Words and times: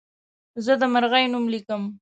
زه 0.65 0.73
د 0.79 0.81
مرغۍ 0.93 1.25
نوم 1.31 1.45
لیکم. 1.53 1.81